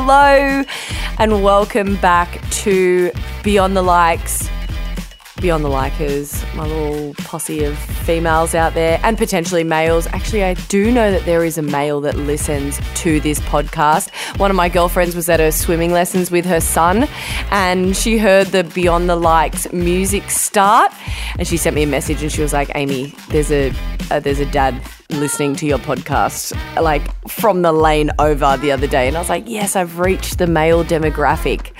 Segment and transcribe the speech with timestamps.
[0.00, 0.62] Hello,
[1.18, 3.10] and welcome back to
[3.42, 4.48] Beyond the Likes.
[5.40, 10.06] Beyond the Likers, my little posse of females out there and potentially males.
[10.08, 14.10] Actually, I do know that there is a male that listens to this podcast.
[14.38, 17.08] One of my girlfriends was at her swimming lessons with her son
[17.50, 20.92] and she heard the Beyond the Likes music start
[21.38, 23.72] and she sent me a message and she was like, Amy, there's a,
[24.10, 26.52] uh, there's a dad listening to your podcast
[26.82, 30.36] like from the lane over the other day and I was like yes I've reached
[30.36, 31.72] the male demographic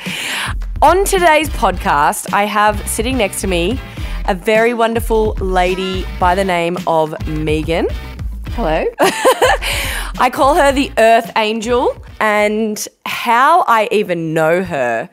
[0.80, 3.80] on today's podcast I have sitting next to me
[4.26, 7.88] a very wonderful lady by the name of Megan
[8.60, 8.84] Hello.
[10.20, 15.08] I call her the Earth Angel, and how I even know her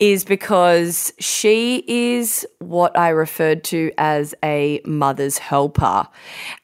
[0.00, 6.08] is because she is what I referred to as a mother's helper.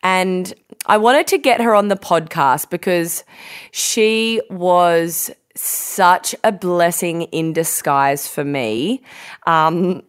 [0.03, 0.53] And
[0.87, 3.23] I wanted to get her on the podcast because
[3.71, 9.03] she was such a blessing in disguise for me.
[9.47, 10.03] Um,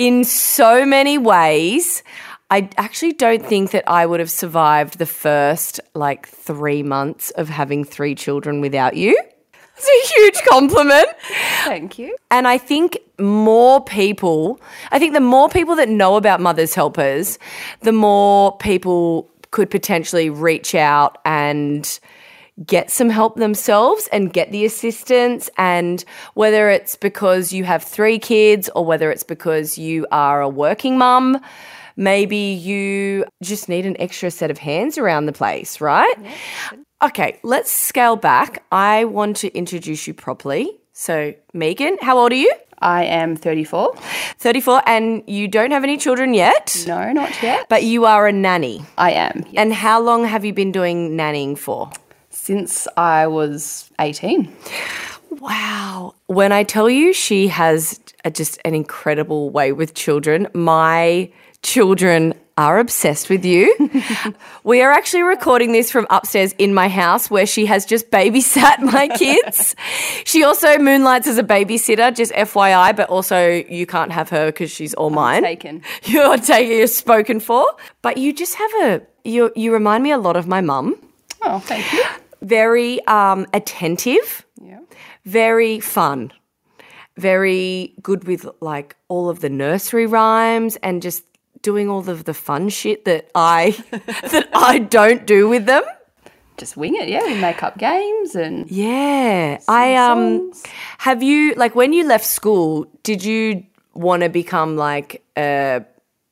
[0.00, 2.02] in so many ways.
[2.50, 7.48] I actually don't think that I would have survived the first like three months of
[7.48, 9.16] having three children without you.
[9.76, 11.06] It's a huge compliment.
[11.64, 12.16] Thank you.
[12.30, 17.38] And I think more people, I think the more people that know about Mothers Helpers,
[17.82, 22.00] the more people could potentially reach out and
[22.66, 25.48] get some help themselves and get the assistance.
[25.56, 30.48] And whether it's because you have three kids or whether it's because you are a
[30.48, 31.40] working mum,
[31.96, 36.14] maybe you just need an extra set of hands around the place, right?
[37.02, 38.62] Okay, let's scale back.
[38.70, 40.70] I want to introduce you properly.
[40.92, 42.52] So, Megan, how old are you?
[42.82, 43.94] I am 34.
[44.38, 47.66] 34, and you don't have any children yet, No, not yet.
[47.68, 48.82] but you are a nanny.
[48.98, 49.44] I am.
[49.46, 49.54] yes.
[49.56, 51.90] And how long have you been doing nannying for?
[52.50, 54.52] Since I was 18.
[55.38, 56.16] Wow.
[56.26, 61.30] When I tell you she has a, just an incredible way with children, my
[61.62, 63.72] children are obsessed with you.
[64.64, 68.80] we are actually recording this from upstairs in my house where she has just babysat
[68.92, 69.76] my kids.
[70.24, 74.72] she also moonlights as a babysitter, just FYI, but also you can't have her because
[74.72, 75.44] she's all mine.
[75.44, 75.82] Taken.
[76.02, 77.64] You're taking you're spoken for.
[78.02, 80.96] But you just have a you you remind me a lot of my mum.
[81.42, 82.04] Oh, thank you.
[82.42, 84.78] Very um attentive Yeah.
[85.24, 86.32] very fun,
[87.16, 91.22] very good with like all of the nursery rhymes and just
[91.62, 93.76] doing all of the fun shit that I
[94.32, 95.82] that I don't do with them.
[96.56, 97.24] Just wing it, yeah.
[97.24, 100.62] We make up games and Yeah, I um songs.
[100.98, 103.64] have you like when you left school, did you
[103.94, 105.84] want to become like a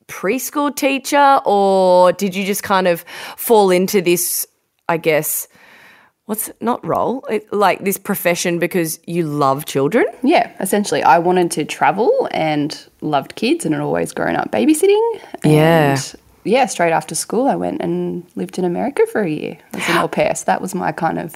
[0.07, 3.05] preschool teacher or did you just kind of
[3.37, 4.47] fall into this
[4.87, 5.47] I guess
[6.29, 10.05] what's not role, it, like this profession because you love children?
[10.21, 15.21] yeah, essentially I wanted to travel and loved kids and had always grown up babysitting.
[15.43, 15.95] Yeah.
[15.95, 19.89] And yeah, straight after school I went and lived in America for a year as
[19.89, 20.35] an au pair.
[20.35, 21.35] So that was my kind of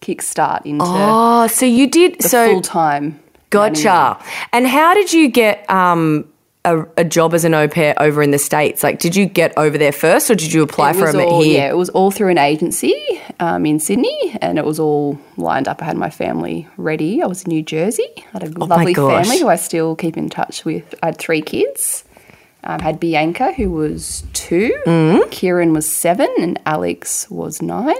[0.00, 3.20] kickstart into Oh, so you did so full time.
[3.50, 4.18] Gotcha.
[4.50, 6.31] And how did you get um,
[6.64, 8.82] a, a job as an au pair over in the States?
[8.82, 11.58] Like, did you get over there first or did you apply for them all, here?
[11.58, 12.94] Yeah, it was all through an agency
[13.40, 15.82] um, in Sydney, and it was all lined up.
[15.82, 17.22] I had my family ready.
[17.22, 18.06] I was in New Jersey.
[18.16, 20.94] I had a Oh lovely family who I still keep in touch with.
[21.02, 22.04] I had three kids.
[22.64, 25.28] Um, had Bianca, who was two, Mm.
[25.32, 27.96] Kieran was seven, and Alex was nine.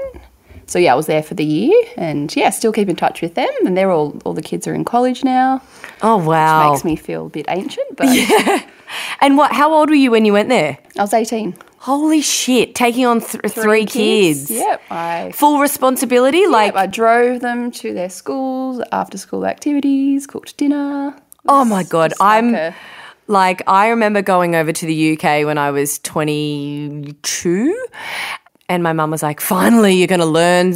[0.73, 3.35] So yeah, I was there for the year, and yeah, still keep in touch with
[3.35, 3.51] them.
[3.67, 5.61] And they're all all the kids are in college now.
[6.01, 6.71] Oh, wow.
[6.71, 8.07] Makes me feel a bit ancient, but
[9.21, 9.53] and what?
[9.53, 10.79] how old were you when you went there?
[10.99, 11.55] I was eighteen.
[11.77, 14.51] Holy shit, taking on th- three, kids.
[14.51, 16.47] Yep, I Full responsibility?
[16.47, 21.15] Like, I drove them to their schools, after school activities, cooked dinner.
[21.49, 22.55] oh my God, I'm.
[22.55, 22.75] a-
[23.29, 27.87] Like, I remember going over to the UK when I was 22.
[28.73, 30.75] And my mum was like, finally, you're going to learn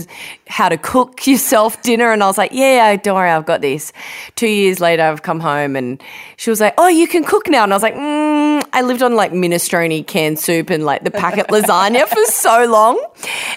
[0.48, 2.12] how to cook yourself dinner.
[2.12, 3.90] And I was like, yeah, don't worry, I've got this.
[4.34, 6.02] Two years later, I've come home and
[6.36, 7.64] she was like, oh, you can cook now.
[7.64, 11.10] And I was like, mm, I lived on like minestrone canned soup and like the
[11.10, 13.02] packet lasagna for so long.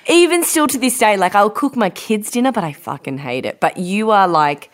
[0.07, 3.45] Even still to this day, like I'll cook my kids' dinner, but I fucking hate
[3.45, 3.59] it.
[3.59, 4.71] But you are like,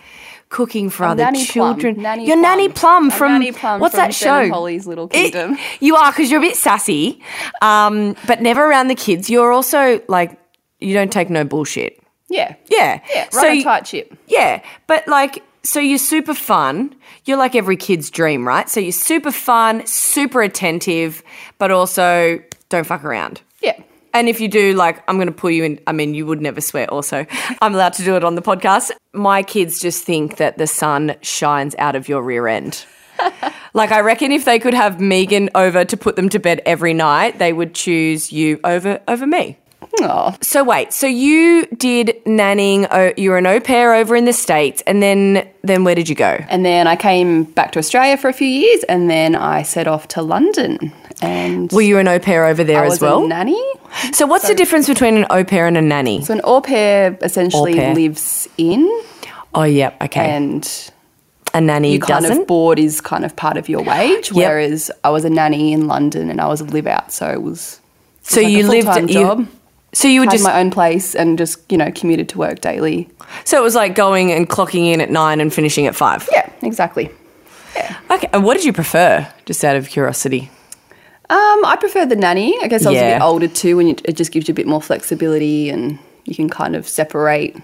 [0.56, 2.02] Cooking for other Nanny Plum, children.
[2.02, 3.10] Nanny You're Nanny Plum.
[3.10, 4.48] Plum from Nanny Plum what's from that show?
[4.48, 5.36] Holly's Little It-
[5.82, 7.22] you are because you're a bit sassy,
[7.62, 9.30] um, but never around the kids.
[9.30, 10.40] You're also like
[10.80, 12.00] you don't take no bullshit.
[12.30, 12.56] Yeah.
[12.70, 14.14] Yeah, Yeah, So a tight ship.
[14.28, 16.96] yeah, but like, so you're super fun.
[17.26, 18.70] You're like every kid's dream, right?
[18.70, 21.22] So you're super fun, super attentive,
[21.58, 23.42] but also don't fuck around.
[23.62, 23.78] Yeah.
[24.16, 25.80] And if you do, like, I'm going to pull you in.
[25.86, 27.26] I mean, you would never swear, also.
[27.62, 28.92] I'm allowed to do it on the podcast.
[29.14, 32.86] My kids just think that the sun shines out of your rear end.
[33.74, 36.94] like, I reckon if they could have Megan over to put them to bed every
[36.94, 39.58] night, they would choose you over over me.
[40.02, 42.88] Oh, So wait, so you did nanning.
[42.92, 46.10] Oh, you were an au pair over in the states, and then then where did
[46.10, 46.44] you go?
[46.50, 49.88] and then I came back to Australia for a few years, and then I set
[49.88, 50.92] off to London,
[51.22, 53.24] and Were you an au pair over there I as was well?
[53.24, 53.64] a nanny.
[54.14, 56.24] so what's the difference between an au pair and a nanny?
[56.24, 57.96] So an au pair essentially Au pair.
[57.96, 58.88] lives in,
[59.54, 60.30] Oh, yep, okay.
[60.30, 60.92] and
[61.54, 62.42] a nanny you kind doesn't.
[62.42, 64.32] of board is kind of part of your wage.
[64.34, 67.42] Whereas I was a nanny in London, and I was a live out, so it
[67.42, 67.80] was.
[68.24, 68.86] it so was like you a lived.
[68.88, 69.08] full-time
[69.42, 69.48] You,
[69.94, 70.44] so you had just.
[70.44, 73.08] my own place and just you know commuted to work daily.
[73.46, 76.28] so it was like going and clocking in at nine and finishing at five.
[76.34, 77.10] Yeah, exactly.
[78.12, 78.28] Okay.
[78.34, 79.26] And what did you prefer?
[79.46, 80.50] Just out of curiosity.
[81.30, 82.56] Um, I prefer the nanny.
[82.62, 84.68] I guess I was a bit older too, and it just gives you a bit
[84.68, 87.56] more flexibility, and you can kind of separate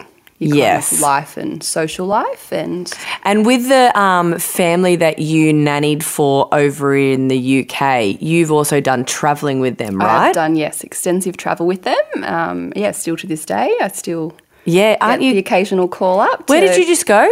[0.44, 1.00] Yes.
[1.02, 2.52] life and social life.
[2.52, 2.92] And
[3.24, 8.82] And with the um, family that you nannied for over in the UK, you've also
[8.82, 10.30] done traveling with them, right?
[10.30, 12.24] I've done yes extensive travel with them.
[12.24, 14.34] Um, yeah, still to this day, I still
[14.66, 15.38] yeah, aren't the you?
[15.38, 16.50] occasional call up.
[16.50, 17.30] Where did you just go?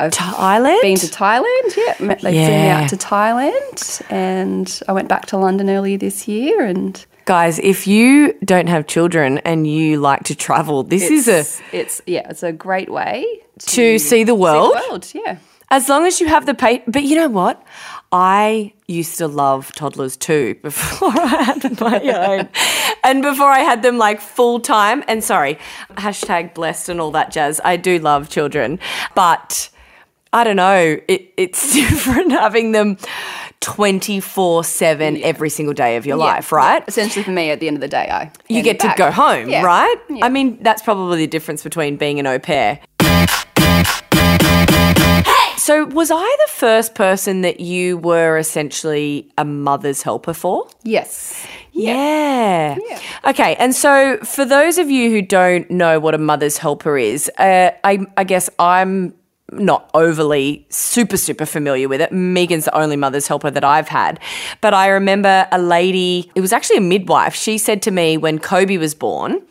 [0.00, 0.80] I've Thailand?
[0.82, 1.76] been to Thailand.
[1.76, 5.98] Yeah, met- they flew me out to Thailand, and I went back to London earlier
[5.98, 6.64] this year.
[6.64, 11.44] And Guys, if you don't have children and you like to travel, this is a
[11.76, 13.26] it's, yeah, it's a great way
[13.58, 14.72] To see the world?
[14.74, 15.36] See the world, yeah.
[15.70, 16.82] as long as you have the pay.
[16.86, 17.62] But you know what?
[18.10, 22.00] I used to love toddlers too before I had my
[22.38, 22.48] own,
[23.04, 25.04] and before I had them like full time.
[25.06, 25.58] And sorry,
[25.96, 27.60] hashtag blessed and all that jazz.
[27.62, 28.78] I do love children,
[29.14, 29.68] but
[30.32, 30.98] I don't know.
[31.08, 32.96] It, it's different having them.
[33.60, 36.84] 24 7 every single day of your Yeah, life, right?
[36.86, 39.48] Essentially, for me, at the end of the day, I you get to go home,
[39.48, 39.64] Yeah.
[39.64, 39.96] right?
[40.08, 40.24] Yeah.
[40.24, 42.78] I mean, that's probably the difference between being an au pair.
[45.56, 50.66] So, was I the first person that you were essentially a mother's helper for?
[50.84, 52.78] yes, Yeah.
[52.88, 53.00] Yeah.
[53.26, 57.28] Okay, and so for those of you who don't know what a mother's helper is,
[57.38, 59.12] uh, I, I guess I'm
[59.52, 62.12] not overly super super familiar with it.
[62.12, 64.20] Megan's the only mother's helper that I've had,
[64.60, 66.30] but I remember a lady.
[66.34, 67.34] It was actually a midwife.
[67.34, 69.42] She said to me when Kobe was born.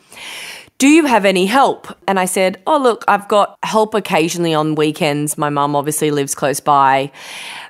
[0.78, 1.88] Do you have any help?
[2.08, 5.36] And I said, Oh, look, I've got help occasionally on weekends.
[5.36, 7.12] My mum obviously lives close by,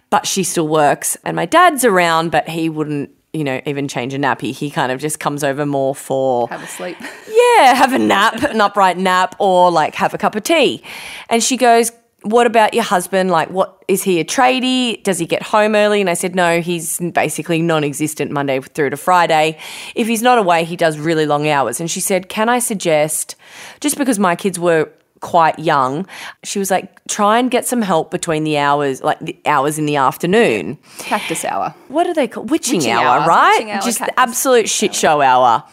[0.09, 1.15] but she still works.
[1.24, 4.51] And my dad's around, but he wouldn't, you know, even change a nappy.
[4.53, 6.97] He kind of just comes over more for have a sleep.
[7.00, 10.83] yeah, have a nap, an upright nap, or like have a cup of tea.
[11.29, 11.94] And she goes,
[12.27, 13.31] What about your husband?
[13.31, 15.01] Like, what is he a tradie?
[15.03, 16.01] Does he get home early?
[16.01, 19.57] And I said, No, he's basically non existent Monday through to Friday.
[19.95, 21.79] If he's not away, he does really long hours.
[21.79, 23.35] And she said, Can I suggest,
[23.79, 24.89] just because my kids were
[25.19, 26.06] quite young,
[26.44, 29.88] she was like, try and get some help between the hours, like the hours in
[29.88, 31.74] the afternoon Cactus hour.
[31.88, 32.51] what are they called?
[32.51, 33.27] witching, Witching hour, hour.
[33.27, 33.51] right?
[33.53, 35.63] Witching hour, Just cactus absolute shit show hour.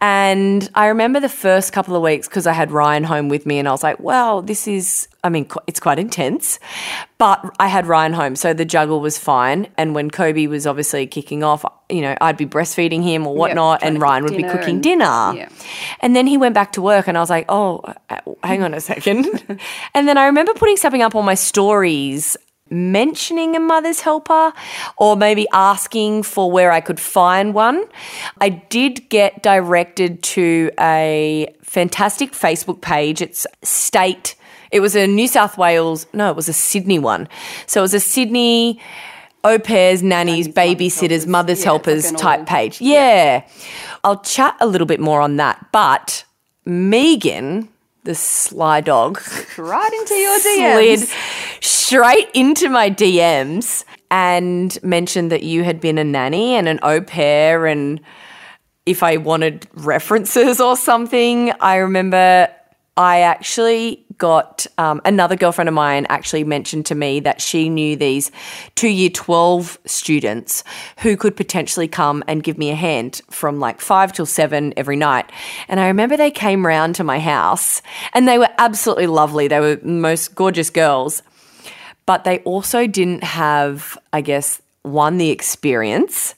[0.00, 3.58] And I remember the first couple of weeks because I had Ryan home with me,
[3.58, 5.08] and I was like, "Well, this is.
[5.24, 6.60] I mean, it's quite intense."
[7.18, 9.68] But I had Ryan home, so the juggle was fine.
[9.78, 13.80] And when Kobe was obviously kicking off, you know, I'd be breastfeeding him or whatnot,
[13.80, 15.32] trying and Ryan would be cooking and- dinner.
[15.34, 15.48] yeah.
[16.00, 18.74] And then he went back to work, and I was like, "Oh, uh, hang on
[18.74, 19.26] a second.
[19.94, 22.36] and then I remember putting something up on my stories
[22.70, 24.52] mentioning a mother's helper
[24.96, 27.84] or maybe asking for where I could find one.
[28.40, 33.22] I did get directed to a fantastic Facebook page.
[33.22, 34.34] It's state,
[34.72, 37.28] it was a New South Wales, no, it was a Sydney one.
[37.66, 38.80] So it was a Sydney
[39.44, 42.04] au pairs, nannies, Nannies, babysitters, mother's mother's helpers.
[42.04, 42.80] helpers Yeah, like type all- page.
[42.80, 43.42] Yeah.
[44.02, 45.66] I'll chat a little bit more on that.
[45.72, 46.24] But
[46.64, 47.68] Megan,
[48.06, 49.20] the sly dog,
[49.58, 50.98] Right into your DMs.
[51.06, 56.78] slid straight into my DMs and mentioned that you had been a nanny and an
[56.82, 58.00] au pair and
[58.86, 61.52] if I wanted references or something.
[61.60, 62.48] I remember
[62.96, 67.96] I actually got um, another girlfriend of mine actually mentioned to me that she knew
[67.96, 68.30] these
[68.74, 70.64] two year 12 students
[70.98, 74.96] who could potentially come and give me a hand from like five till seven every
[74.96, 75.30] night.
[75.68, 77.82] And I remember they came round to my house
[78.12, 79.48] and they were absolutely lovely.
[79.48, 81.22] They were most gorgeous girls
[82.06, 86.36] but they also didn't have, I guess, one, the experience,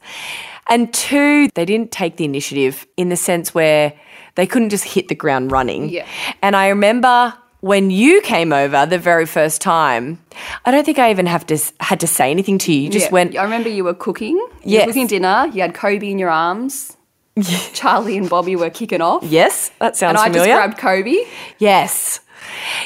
[0.69, 3.93] and two, they didn't take the initiative in the sense where
[4.35, 5.91] they couldn't just hit the ground running.
[5.91, 6.07] Yeah.
[6.43, 10.19] And I remember when you came over the very first time,
[10.65, 12.83] I don't think I even have to had to say anything to you.
[12.83, 13.13] You just Yeah.
[13.13, 14.37] went, I remember you were cooking.
[14.65, 15.49] You were cooking dinner.
[15.53, 16.97] You had Kobe in your arms.
[17.73, 19.23] Charlie and Bobby were kicking off.
[19.25, 20.53] Yes, that sounds familiar.
[20.53, 21.17] And I just grabbed Kobe.
[21.59, 22.21] yes.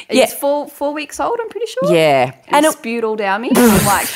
[0.09, 0.25] He's Yeah.
[0.27, 1.93] four four weeks old, I'm pretty sure.
[1.95, 2.33] Yeah.
[2.47, 3.51] And, And it- spewed all down me.
[3.55, 4.07] I'm like,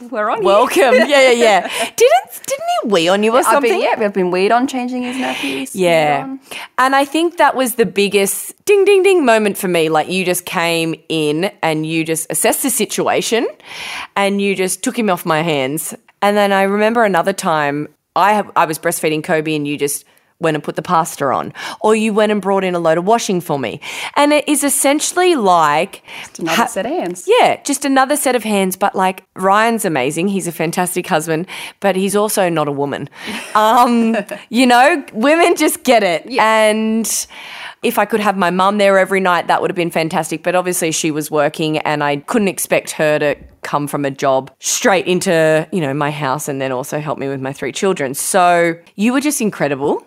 [0.10, 0.44] we're on.
[0.44, 0.94] Welcome.
[0.94, 1.60] yeah, yeah, yeah.
[1.96, 3.70] Didn't didn't he wee on you or I've something?
[3.70, 5.70] been, yeah, I've been weird on changing his nappies.
[5.74, 6.36] Yeah.
[6.78, 9.88] And I think that was the biggest ding, ding, ding moment for me.
[9.88, 13.46] Like you just came in and you just assessed the situation
[14.16, 15.94] and you just took him off my hands.
[16.20, 20.04] And then I remember another time I, have, I was breastfeeding Kobe and you just
[20.44, 21.52] went and put the pasta on.
[21.80, 23.80] Or you went and brought in a load of washing for me.
[24.14, 26.04] And it is essentially like.
[26.38, 27.24] Another ha- set of hands.
[27.26, 28.76] yeah, just another set of hands.
[28.76, 30.28] But like Ryan's amazing.
[30.28, 31.48] He's a fantastic husband,
[31.80, 33.08] but he's also not a woman.
[33.54, 34.16] Um,
[34.50, 36.28] you know, women just get it.
[36.38, 37.06] And
[37.82, 40.42] if I could have my mum there every night, that would have been fantastic.
[40.42, 44.50] But obviously, she was working, and I couldn't expect her to come from a job
[44.60, 48.14] straight into you know my house and then also help me with my three children.
[48.14, 50.04] So you were just incredible.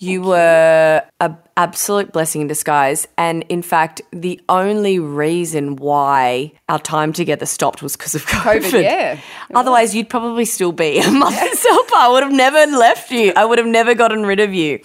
[0.00, 3.08] You were an absolute blessing in disguise.
[3.18, 8.60] And in fact, the only reason why our time together stopped was because of COVID.
[8.70, 9.20] COVID, yeah.
[9.54, 11.96] Otherwise, you'd probably still be a mother's helper.
[11.96, 13.32] I would have never left you.
[13.34, 14.78] I would have never gotten rid of you.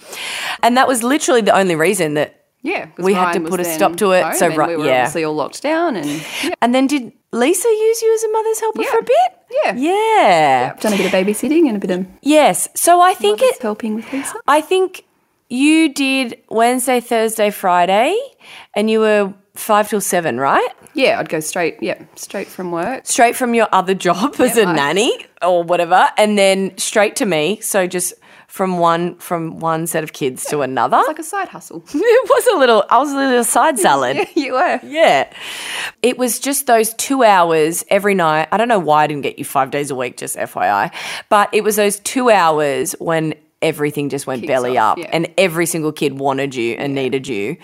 [0.64, 2.40] And that was literally the only reason that.
[2.62, 5.00] Yeah, We had to put a stop to it, so and Ri- we were yeah.
[5.02, 6.06] obviously all locked down, and
[6.42, 8.90] yeah, And then did Lisa use you as a mother's helper Yeah.
[8.90, 9.32] for a bit?
[9.50, 9.74] Yeah.
[9.76, 10.74] Yeah.
[10.80, 12.70] Done a bit of babysitting and a bit of Yes.
[12.74, 13.60] So I think it.
[13.60, 14.34] helping with Lisa.
[14.48, 15.03] I think
[15.48, 18.18] you did Wednesday, Thursday, Friday,
[18.74, 20.68] and you were five till seven, right?
[20.94, 21.76] Yeah, I'd go straight.
[21.80, 23.06] Yeah, straight from work.
[23.06, 27.26] Straight from your other job as a I- nanny or whatever, and then straight to
[27.26, 27.60] me.
[27.60, 28.14] So just
[28.46, 30.98] from one from one set of kids to another.
[30.98, 31.82] It's like a side hustle.
[31.92, 32.84] it was a little.
[32.88, 34.16] I was a little side salad.
[34.36, 34.78] you were.
[34.84, 35.28] Yeah.
[36.02, 38.48] It was just those two hours every night.
[38.52, 40.92] I don't know why I didn't get you five days a week, just FYI.
[41.28, 45.10] But it was those two hours when everything just went belly off, up yeah.
[45.12, 47.56] and every single kid wanted you and needed you.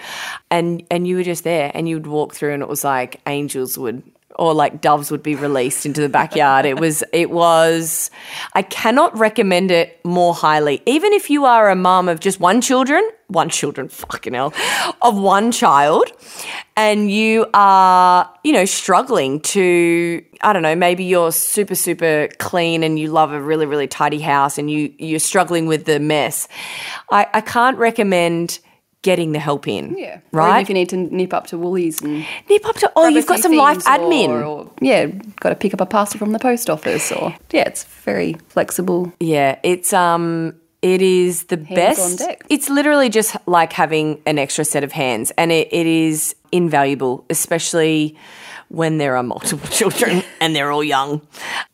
[0.50, 3.20] And and you were just there and you would walk through and it was like
[3.26, 4.02] angels would
[4.36, 6.64] or like doves would be released into the backyard.
[6.64, 8.10] It was it was
[8.54, 10.82] I cannot recommend it more highly.
[10.86, 14.54] Even if you are a mum of just one children, one children, fucking hell,
[15.02, 16.10] of one child,
[16.76, 22.82] and you are, you know, struggling to, I don't know, maybe you're super, super clean
[22.82, 26.48] and you love a really, really tidy house and you you're struggling with the mess.
[27.10, 28.60] I, I can't recommend
[29.02, 29.96] getting the help in.
[29.96, 30.06] Yeah.
[30.06, 30.60] Or even Right?
[30.60, 33.40] if you need to nip up to Woolies and Nip up to oh, you've got
[33.40, 34.28] some life admin.
[34.28, 35.06] Or, or, yeah,
[35.40, 39.12] got to pick up a parcel from the post office or yeah, it's very flexible.
[39.20, 42.20] Yeah, it's um it is the best.
[42.22, 42.44] on deck.
[42.48, 47.24] It's literally just like having an extra set of hands and it, it is invaluable,
[47.30, 48.16] especially
[48.68, 51.20] when there are multiple children and they're all young.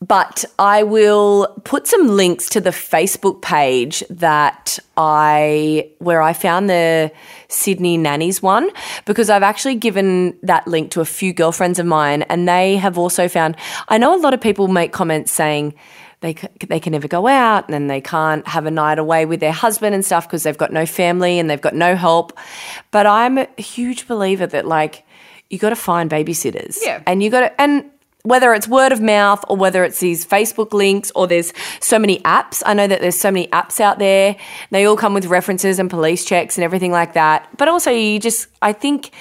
[0.01, 6.71] But I will put some links to the Facebook page that I where I found
[6.71, 7.13] the
[7.49, 8.71] Sydney nannies one
[9.05, 12.97] because I've actually given that link to a few girlfriends of mine and they have
[12.97, 13.57] also found
[13.89, 15.75] I know a lot of people make comments saying
[16.20, 16.35] they
[16.66, 19.94] they can never go out and they can't have a night away with their husband
[19.94, 22.37] and stuff because they've got no family and they've got no help.
[22.90, 25.04] But I'm a huge believer that like
[25.50, 26.78] you got to find babysitters.
[26.82, 27.02] Yeah.
[27.06, 27.90] And you got to and
[28.23, 32.18] whether it's word of mouth or whether it's these Facebook links or there's so many
[32.20, 32.61] apps.
[32.66, 34.37] I know that there's so many apps out there.
[34.73, 37.49] They all come with references and police checks and everything like that.
[37.56, 39.12] But also you just I think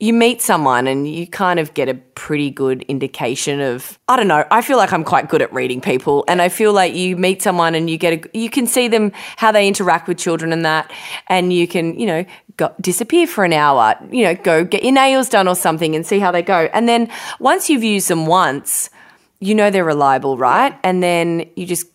[0.00, 4.28] you meet someone and you kind of get a pretty good indication of I don't
[4.28, 4.46] know.
[4.50, 7.42] I feel like I'm quite good at reading people and I feel like you meet
[7.42, 10.64] someone and you get a you can see them how they interact with children and
[10.64, 10.90] that
[11.28, 12.24] and you can, you know,
[12.56, 16.06] go, disappear for an hour, you know, go get your nails done or something and
[16.06, 16.70] see how they go.
[16.72, 18.88] And then once you've used them once,
[19.38, 20.78] you know they're reliable, right?
[20.82, 21.86] And then you just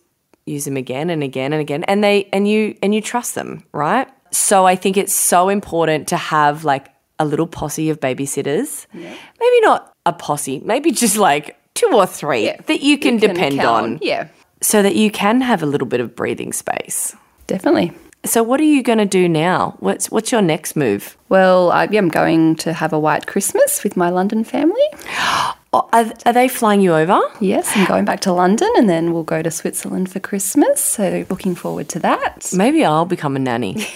[0.46, 3.64] use them again and again and again and they and you and you trust them,
[3.72, 4.06] right?
[4.30, 8.86] So I think it's so important to have like a little posse of babysitters.
[8.92, 12.60] Maybe not a posse, maybe just like two or three Yeah.
[12.66, 14.28] that you can, can depend count on Yeah,
[14.60, 17.14] so that you can have a little bit of breathing space.
[17.46, 17.92] definitely.
[18.24, 19.76] So what are you going to do now?
[19.78, 21.16] What's what's your next move?
[21.28, 24.88] Well, I, yeah, I'm going to have a white Christmas with my London family.
[25.72, 27.20] Oh, are, are they flying you over?
[27.38, 30.80] Yes, I'm going back to London and then we'll go to Switzerland for Christmas.
[30.80, 32.48] So looking forward to that.
[32.54, 33.74] Maybe I'll become a nanny.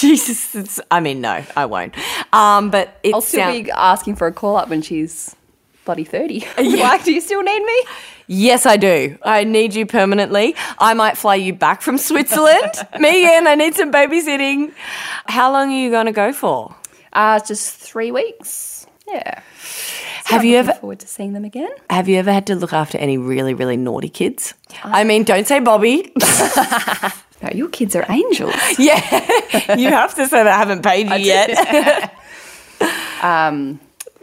[0.00, 1.94] Jesus, I mean, no, I won't.
[2.32, 5.34] Um, but I'll still sound- be asking for a call up when she's
[5.84, 6.40] bloody 30.
[6.58, 7.82] like, do you still need me?
[8.26, 9.18] Yes, I do.
[9.24, 10.54] I need you permanently.
[10.78, 12.72] I might fly you back from Switzerland.
[12.98, 14.72] Megan, I need some babysitting.
[15.26, 16.74] How long are you going to go for?
[17.12, 18.86] Uh, just three weeks.
[19.08, 19.40] Yeah.
[19.64, 21.70] So Have I'm you ever- forward to seeing them again?
[21.90, 24.54] Have you ever had to look after any really, really naughty kids?
[24.84, 26.12] I mean, don't say Bobby.
[27.42, 28.54] No, your kids are angels.
[28.78, 32.14] Yeah, you have to say that I haven't paid you yet.
[33.22, 33.78] Um,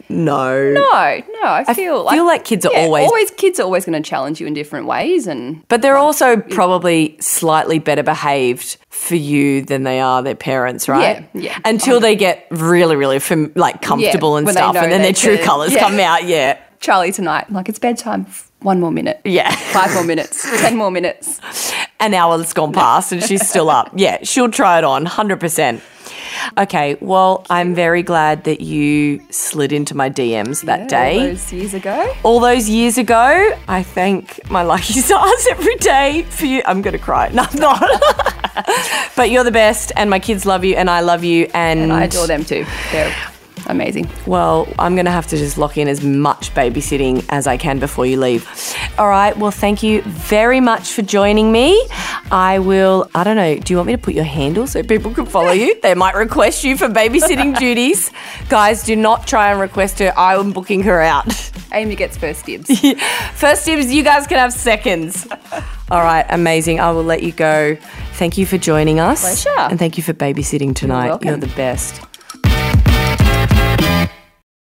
[0.10, 0.72] no.
[0.72, 3.86] no, no, I feel, I feel like kids are yeah, always- always kids are always
[3.86, 8.78] going to challenge you in different ways, and But they're also probably slightly better behaved
[8.90, 11.28] for you than they are their parents, right?
[11.34, 11.60] Yeah, yeah.
[11.66, 15.74] Until they get really, really fam- like comfortable and stuff, and then their true colours
[15.74, 15.80] yeah.
[15.80, 16.24] come out.
[16.24, 18.26] Yeah, Charlie tonight, like it's bedtime.
[18.62, 19.22] One more minute.
[19.24, 19.52] yeah.
[19.56, 20.42] Five more minutes.
[20.62, 21.40] Ten more minutes.
[22.00, 23.92] An hour's gone past and she's still up.
[23.96, 25.82] Yeah, she'll try it on, hundred percent.
[26.58, 31.18] Okay, well, I'm very glad that you slid into my DMs that Yeah, day.
[31.20, 32.14] all those years ago.
[32.24, 33.52] all those years ago.
[33.68, 36.62] I thank my lucky stars every day for you.
[36.66, 37.30] I'm going to cry.
[37.30, 37.82] No, I'm not.
[39.16, 41.50] but you're the best, and my kids love you, and I love you.
[41.54, 42.66] And, And I adore them too.
[42.92, 43.14] They're
[43.68, 44.10] amazing.
[44.26, 47.80] Well, I'm going to have to just lock in as much babysitting as I can
[47.80, 48.48] before you leave.
[48.98, 49.38] All right.
[49.38, 51.88] Well, thank you very much for joining me.
[52.32, 55.14] I will, I don't know, do you want me to put your handle so people
[55.14, 55.80] can follow you?
[55.82, 58.12] They might request you for babysitting duties.
[58.50, 60.14] Guys, do not try and request her.
[60.18, 61.52] I am booking her out.
[61.72, 62.68] Amy gets first dibs.
[63.36, 65.28] First dibs, you guys can have seconds.
[65.92, 66.80] All right, amazing.
[66.80, 67.76] I will let you go.
[68.14, 69.22] Thank you for joining us.
[69.44, 69.60] Pleasure.
[69.60, 71.10] And thank you for babysitting tonight.
[71.10, 71.28] welcome.
[71.28, 72.02] You're the best.